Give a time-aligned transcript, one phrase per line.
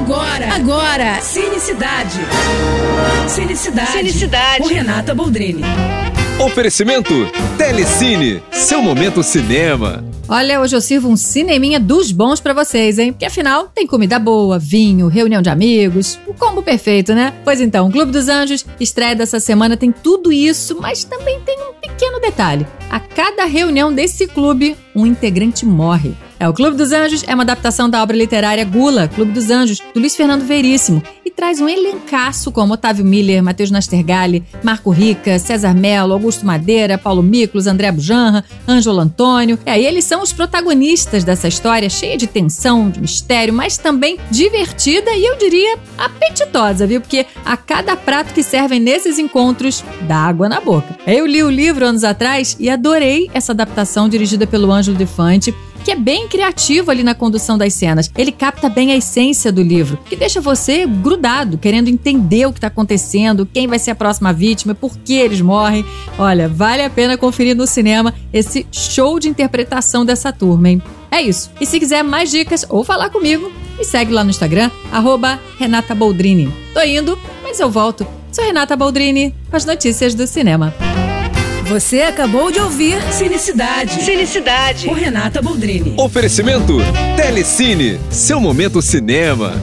[0.00, 2.20] Agora, agora, Cinecidade.
[3.28, 3.92] Cinecidade.
[3.92, 4.62] Cinecidade.
[4.62, 5.62] Com Renata Boldrini.
[6.38, 7.12] Oferecimento
[7.58, 10.02] Telecine, seu momento cinema.
[10.26, 13.12] Olha, hoje eu sirvo um cineminha dos bons para vocês, hein?
[13.12, 17.34] Porque afinal tem comida boa, vinho, reunião de amigos, o combo perfeito, né?
[17.44, 21.58] Pois então, o Clube dos Anjos, estreia dessa semana, tem tudo isso, mas também tem
[21.58, 22.66] um pequeno detalhe.
[22.90, 26.14] A cada reunião desse clube, um integrante morre.
[26.40, 29.78] É, o Clube dos Anjos é uma adaptação da obra literária Gula, Clube dos Anjos,
[29.92, 31.02] do Luiz Fernando Veríssimo,
[31.40, 37.22] traz um elencaço como Otávio Miller, Matheus Nastergalli, Marco Rica, César Mello, Augusto Madeira, Paulo
[37.22, 39.58] Miklos, André Bujanra, Ângelo Antônio.
[39.64, 44.18] É, e eles são os protagonistas dessa história cheia de tensão, de mistério, mas também
[44.30, 47.00] divertida e eu diria apetitosa, viu?
[47.00, 50.94] Porque a cada prato que servem nesses encontros dá água na boca.
[51.06, 55.90] Eu li o livro anos atrás e adorei essa adaptação dirigida pelo Ângelo Defante que
[55.90, 58.10] é bem criativo ali na condução das cenas.
[58.16, 62.58] Ele capta bem a essência do livro, que deixa você grudado, querendo entender o que
[62.58, 65.84] está acontecendo, quem vai ser a próxima vítima, por que eles morrem.
[66.18, 70.82] Olha, vale a pena conferir no cinema esse show de interpretação dessa turma, hein?
[71.10, 71.50] É isso.
[71.60, 75.94] E se quiser mais dicas ou falar comigo, me segue lá no Instagram, arroba Renata
[75.94, 76.52] Boldrini.
[76.72, 78.06] Tô indo, mas eu volto.
[78.32, 80.72] Sou Renata Boldrini com as notícias do cinema.
[81.70, 84.02] Você acabou de ouvir Cinecidade.
[84.02, 84.86] Cinecidade.
[84.86, 85.94] Com Renata Boldrini.
[85.96, 86.78] Oferecimento
[87.16, 89.54] Telecine, seu momento cinema.